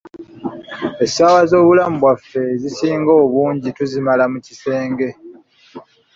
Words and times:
Essaawa 1.05 1.41
z‘obulamu 1.49 1.97
bwaffe 2.01 2.41
ezisinga 2.53 3.11
obungi 3.23 3.61
kumpi 3.69 3.75
tuzimala 3.77 4.23
mu 4.31 4.39
kisenge. 4.45 5.09